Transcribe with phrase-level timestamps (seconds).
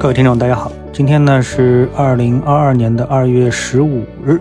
[0.00, 4.40] 各位听众，大家好，今天呢是二零二二年的二月十五日，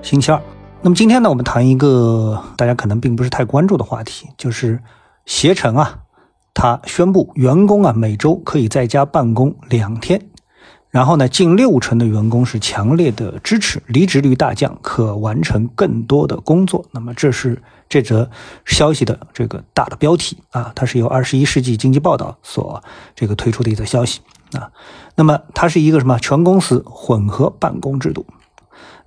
[0.00, 0.40] 星期二。
[0.80, 4.80] 那么今天呢，我们谈一个大家可能并不是太关注的话题，就是
[5.26, 5.98] 携程啊，
[6.54, 10.30] 它宣布员工啊每周可以在家办公两天，
[10.88, 16.82] 然后呢，近六成的员工是强烈的支持，离职率大降，可完成更多的工作。
[16.92, 18.30] 那么这是这则
[18.64, 22.82] 消息的这个大的标题啊，它是由二十一世纪经济报道所
[23.14, 24.22] 这个推出的一则消息。
[24.52, 24.70] 啊，
[25.14, 28.26] 那么它是一个什么全公司混合办公制度？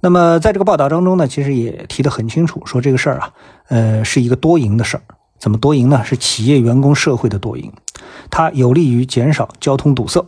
[0.01, 3.33] 那么在这个报道当中呢，其实也提得很清楚，说这个事儿啊，
[3.67, 5.03] 呃，是一个多赢的事儿。
[5.37, 6.03] 怎么多赢呢？
[6.03, 7.71] 是企业、员工、社会的多赢。
[8.29, 10.25] 它有利于减少交通堵塞、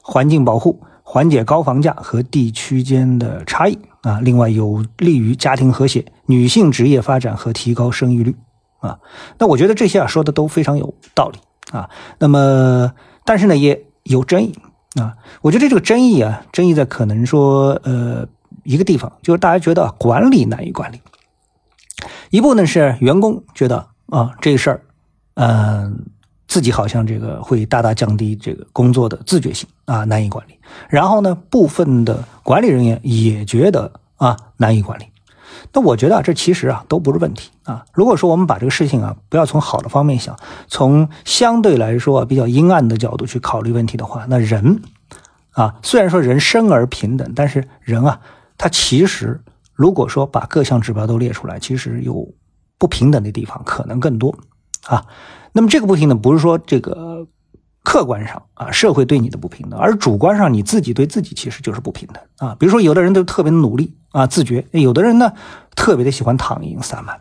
[0.00, 4.20] 环境保护、缓解高房价和地区间的差异啊。
[4.20, 8.36] 另外，有利于家庭和谐、女性职业发展和提高生育率
[8.80, 8.98] 啊。
[9.38, 11.38] 那我觉得这些啊说的都非常有道理
[11.70, 11.90] 啊。
[12.18, 12.92] 那么，
[13.24, 13.84] 但是呢，也。
[14.04, 14.54] 有争议
[15.00, 18.26] 啊，我觉得这个争议啊，争议在可能说，呃，
[18.64, 21.00] 一个地方就是大家觉得管理难以管理，
[22.30, 24.82] 一部分是员工觉得啊，这个事儿，
[25.34, 26.04] 嗯，
[26.46, 30.58] 自己好像这个会大大降低这个工作的自觉性啊，难以管理。
[30.88, 35.04] 然后呢，部分的管理人员也觉得啊，难以管理。
[35.74, 37.84] 那我觉得啊，这其实啊都不是问题啊。
[37.94, 44.82] 如果说我们把这个事情啊，不要从好的方面想，从相对来说啊比较阴暗的角度去考虑问题的话，那人
[45.52, 48.20] 啊，虽然说人生而平等，但是人啊，
[48.58, 49.40] 他其实
[49.72, 52.28] 如果说把各项指标都列出来，其实有
[52.78, 54.36] 不平等的地方可能更多
[54.86, 55.06] 啊。
[55.52, 57.26] 那么这个不平等不是说这个。
[57.82, 62.56] 客观上啊，社会对你的不平等，而主观上你自己对自己其实就是不平等啊。
[62.58, 65.32] 比如说，有的人都特别努力啊，自觉；有的人呢，
[65.74, 67.18] 特别的喜欢躺赢散漫。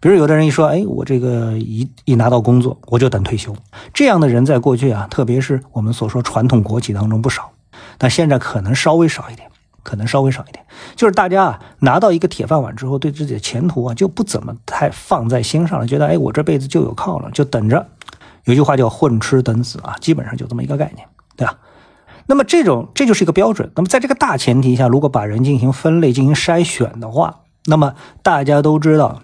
[0.00, 3.54] 比如有的人一说，哎，我这个一一拿到工作，我就等退休。
[3.94, 7.52] 这样的人在过去啊，特别是我们所说传统国企当中不少，
[7.96, 9.48] 但现在可能稍微少一点，
[9.84, 10.64] 可能稍微少一点。
[10.96, 17.86] 就是大家啊，拿到一个铁饭碗之后，对自己的前途啊，就不怎么太放在心上了，觉得哎，我这辈子就有靠了，就等着。
[18.44, 21.58] 有句话叫“混吃等死”啊，基本上就这么一个概念，对吧？
[22.26, 23.70] 那么这种这就是一个标准。
[23.74, 29.22] 那么在这个大前提下，如果把人进行分类、进行筛选的话，那么大家都知道，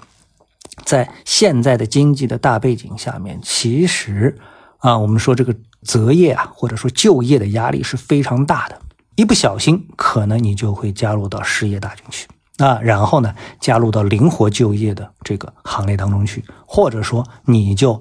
[0.84, 4.37] 在现在的经济的大背景下面，其实
[4.79, 8.81] 啊，我们说这个择业啊，或者说就业的压力是非常大的。
[9.15, 12.27] 一不小心，可能你就会加入到失业大军去
[12.59, 17.99] 啊，然后呢，加入到灵活就业的这个行列当中去，或者说你就。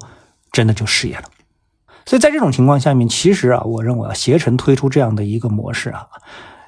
[0.52, 1.24] 真的就失业了，
[2.06, 6.06] 所以在这种情况下面，其实啊，我认为，携程推出这样的一个模式啊，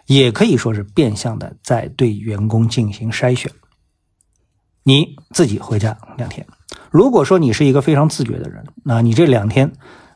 [0.07, 3.51] 也可以说是变相的在对员工进行筛选。
[4.83, 6.47] 你自己回家两天，
[6.91, 9.73] 如果说你是一个非常自觉的人，那你这两天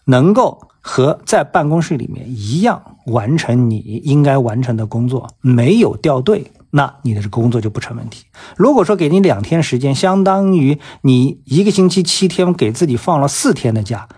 [0.07, 6.51] 能够和在办公室里面一样完成你应该完成的工作，没有掉队。
[6.77, 8.27] 那你的这工作就不成问题。
[8.57, 14.09] 如果说给你两天时间，相当于你一个星期七天给自己放了四天的假，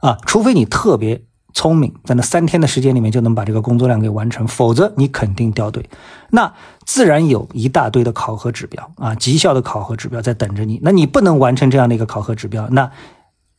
[0.00, 5.86] 啊，除非你特别聪明，在那三天的时间里面就能把这个工作量给完成，否则你肯定掉队。
[6.30, 6.54] 那
[6.86, 10.80] 自然有一大堆的考核指标啊，绩效的考核指标在等着你。
[10.82, 12.90] 那你不能完成这样的一个考核指标，那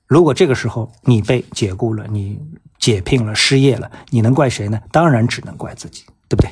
[0.08, 2.40] 如果这个时候你被解雇了，你
[2.80, 4.80] 解聘了，失业了，你能怪谁呢？
[4.92, 6.50] 当然只能怪自己，对不对？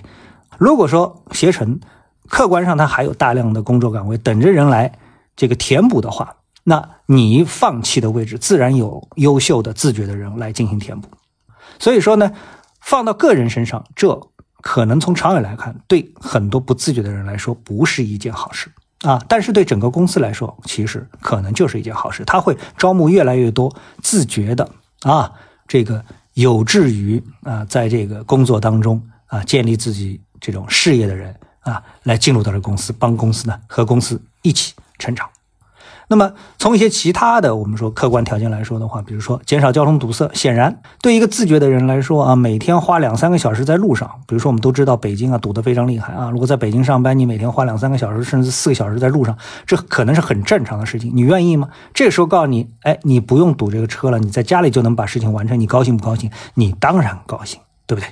[0.57, 1.79] 如果说携程
[2.27, 4.91] 客观上它还有大量的工作岗位等着人来
[5.35, 11.07] 这个填补的话，那你放弃的位置自然有优秀的自觉的人来进行填补。
[11.79, 12.31] 所以说呢，
[12.81, 14.19] 放到个人身上，这
[14.61, 18.69] 可能从长远来看，对很多不自觉的人来说不是一件好事
[19.01, 19.21] 啊。
[19.29, 24.67] 但是对整个公司来说，其实可能就是一件好事，他会招募越来越多自觉的
[25.03, 25.31] 啊，
[25.67, 26.03] 这个
[26.33, 30.19] 有志于啊，在这个工作当中啊，建立自己。
[30.39, 35.27] 这种事业的人啊，来进入到这公司，帮公司呢和公司一起成长。
[36.09, 51.67] 那么从一些其他的我们说客观条件来说的话，比如说减少交通堵塞，显然对一个自觉的人来说啊，每天花两三个小时在路上，比如说我们都知道北京啊堵得非常厉害啊，如果在北京上班，你每天花两三个小时甚至四个小时在路上，这可能是很正常的事情，你愿意吗？
[51.93, 56.31] 这时候告诉你，哎，你不用堵这个车了，你在家里就能把事情完成，你高兴不高兴？
[56.53, 58.07] 你当然高兴，对不对？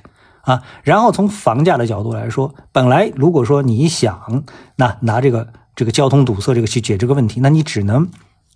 [0.45, 4.43] 啊，然后从房价的角度来说，本来如果说你想
[4.77, 8.09] 那拿这个这个交通堵塞这个去解这个问题，那你只能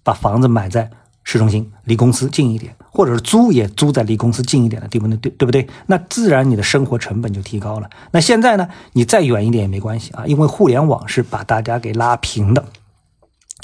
[0.03, 0.91] 把房子买在
[1.23, 5.67] 市中心，离公司近一点，或者是租也租在离公司近一点的地方，对对不对？
[5.87, 7.89] 那自然你的生活成本就提高了。
[8.11, 12.65] 那现在呢，你再远一点也没关系啊，因为互联网是把大家给拉平的，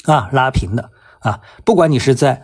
[0.05, 0.89] 啊，拉平的
[1.19, 2.43] 啊，不管你是在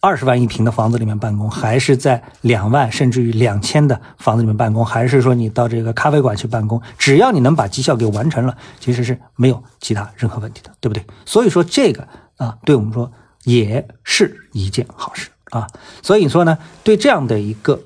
[0.00, 11.04] 二十万一平的房子里面办公，还是在两万甚至于两千的房子里面办公，还是说你到这个咖啡馆去办公，只要你能把绩效给完成了，其实是没有其他任何问题的，对不对？
[11.24, 12.06] 所以说这个
[12.36, 13.10] 啊，对我们说
[13.44, 15.66] 也是一件好事啊。
[16.02, 17.80] 所以说呢，对这样的一个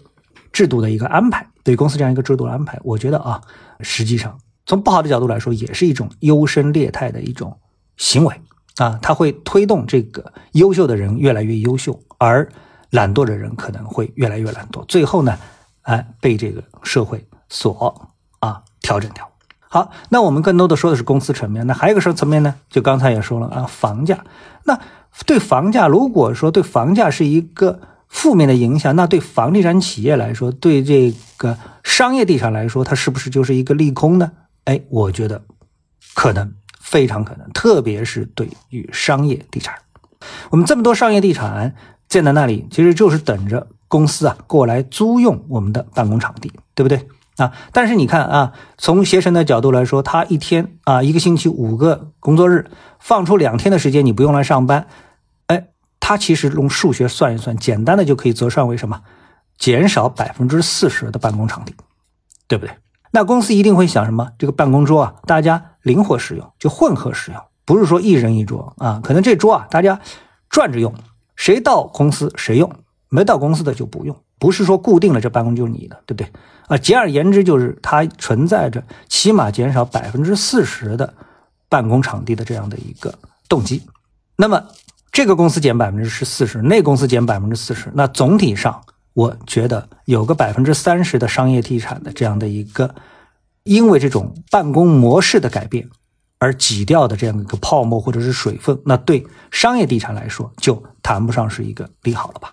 [0.53, 3.41] 制度的一个安排，对公司这样一个制度的安排，我觉得啊，
[3.81, 4.37] 实际上
[4.67, 7.57] 从不好的角度来说，也是一种优胜劣汰的一种
[7.97, 8.41] 行为。
[8.81, 12.49] 啊，它会推动这个优秀的人越来越优秀，而
[12.89, 15.39] 懒惰的人可能会越来越懒惰，最后呢，
[15.83, 19.29] 哎，被这个社会所啊调整掉。
[19.69, 22.55] 好，那我们更多的说的是公司层面，那还有一个什么层面呢？
[22.71, 24.25] 就刚才也说了啊，房价。
[24.65, 24.81] 那
[25.27, 34.33] 对房价，如果说对房价是一个负面的影响，那对房地产企业来说，对这个商业地产来说，它是不是就是一个利空呢？
[34.65, 35.43] 哎，我觉得
[36.15, 36.55] 可能。
[36.91, 39.77] 非常可能，特别是对于商业地产，
[40.51, 41.77] 我们这么多商业地产
[42.09, 47.07] 建在那里，其实就是等着公司啊过来租用我们的办公场地，对不对
[47.37, 47.53] 啊？
[47.73, 54.89] 但是你看啊，从携程的角度来说，他一天啊一个星期五个工作日，放出两天的时间你不用来上班，
[55.47, 55.69] 哎，
[56.01, 59.01] 他其实用数学算一算，简单的就可以折算为什么？
[59.57, 61.73] 减少百分之四十的办公场地，
[62.49, 62.75] 对不对？
[63.13, 64.31] 那公司一定会想什么？
[64.39, 69.01] 这个办公桌啊，大家灵活使用，就混合使用，不是说一人一桌啊。
[69.03, 70.01] 可能这桌啊，大家
[70.49, 70.95] 转着用，
[71.35, 72.73] 谁到公司谁用，
[73.09, 74.17] 没到公司的就不用。
[74.39, 76.33] 不是说固定了这办公就是你的，对不对？
[76.69, 81.13] 啊，简而言之就是它存在着起码减少百分之四十的
[81.69, 83.13] 办公场地的这样的一个
[83.49, 83.83] 动机。
[84.37, 84.65] 那么
[85.11, 88.81] 这个公司减百分之十四十，那公司减百分之四十，那总体上。
[89.21, 92.95] 我觉得有个百分之三十的商业地产的这样的一个，
[93.65, 95.91] 因为这种办公模式的改变
[96.39, 102.51] 而挤掉的这样一个泡沫或者是水分，那对商业地产来说就谈不上是一个利好了吧。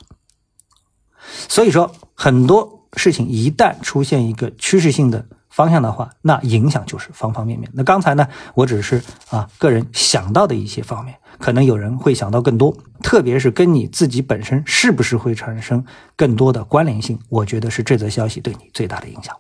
[1.48, 7.72] 所以说很多事情一旦出现一个趋势性的方向的话，那影响就是方方面面。
[7.74, 11.18] 那刚才呢，我只是啊个人想到的一些方面。
[11.38, 15.84] 可能有人会想到更多，特别是跟你自己本身是不是会产生
[16.16, 17.19] 更多的关联性？
[17.30, 19.36] 我觉得是这则消息对你最大的影响。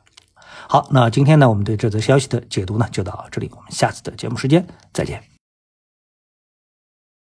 [0.69, 5.36] 好，那今天呢，我们对这则消息的解读呢就到这里，我们下次的节目时间再见。